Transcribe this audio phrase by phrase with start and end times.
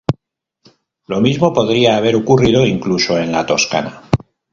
[1.05, 4.01] Lo mismo podría haber ocurrido incluso en la Toscana.